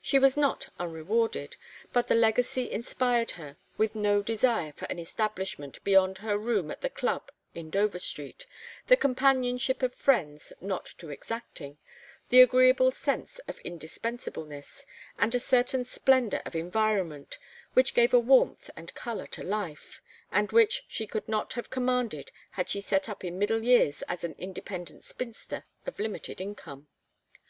[0.00, 1.58] She was not unrewarded,
[1.92, 6.80] but the legacy inspired her with no desire for an establishment beyond her room at
[6.80, 8.46] the Club in Dover Street,
[8.86, 11.76] the companionship of friends not too exacting,
[12.30, 14.86] the agreeable sense of indispensableness,
[15.18, 17.36] and a certain splendor of environment
[17.74, 20.00] which gave a warmth and color to life;
[20.32, 24.24] and which she could not have commanded had she set up in middle years as
[24.24, 26.88] an independent spinster of limited income.